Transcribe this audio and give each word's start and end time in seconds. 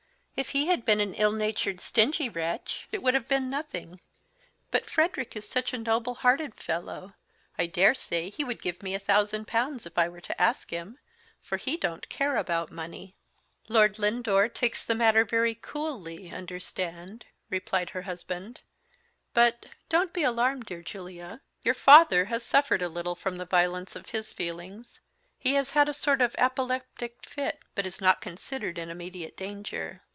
If 0.37 0.49
he 0.51 0.65
had 0.65 0.85
been 0.85 0.99
an 0.99 1.13
ill 1.13 1.33
natured 1.33 1.79
stingy 1.79 2.27
wretch 2.27 2.87
it 2.91 3.03
would 3.03 3.13
have 3.13 3.27
been 3.27 3.47
nothing; 3.47 4.01
but 4.71 4.89
Frederick 4.89 5.35
is 5.35 5.47
such 5.47 5.71
a 5.71 5.77
noble 5.77 6.15
hearted 6.15 6.55
fellow 6.55 7.13
I 7.59 7.67
dare 7.67 7.93
say 7.93 8.31
he 8.31 8.43
would 8.43 8.59
give 8.59 8.81
me 8.81 8.95
a 8.95 8.99
thousand 8.99 9.45
pounds 9.47 9.85
if 9.85 9.99
I 9.99 10.09
were 10.09 10.21
to 10.21 10.41
ask 10.41 10.71
him, 10.71 10.97
for 11.43 11.57
he 11.57 11.77
don't 11.77 12.09
care 12.09 12.37
about 12.37 12.71
money." 12.71 13.15
"Lord 13.67 13.99
Lindore 13.99 14.49
takes 14.49 14.83
the 14.83 14.95
matter 14.95 15.23
very 15.23 15.53
coolly, 15.53 16.31
understand," 16.31 17.25
replied 17.51 17.91
her 17.91 18.01
husband; 18.01 18.61
"but 19.35 19.67
don't 19.89 20.11
be 20.11 20.23
alarmed, 20.23 20.65
dear 20.65 20.81
Julia 20.81 21.41
your 21.61 21.75
father 21.75 22.25
has 22.33 22.41
suffered 22.41 22.81
a 22.81 22.89
little 22.89 23.13
from 23.15 23.37
the 23.37 23.45
violence 23.45 23.95
of 23.95 24.09
his 24.09 24.33
feelings. 24.33 25.01
He 25.37 25.53
has 25.53 25.71
had 25.71 25.87
a 25.87 25.93
sort 25.93 26.19
of 26.19 26.33
apoplectic 26.39 27.23
fit, 27.27 27.59
but 27.75 27.85
is 27.85 28.01
not 28.01 28.21
considered 28.21 28.79
in 28.79 28.89
immediate 28.89 29.37
danger." 29.37 30.01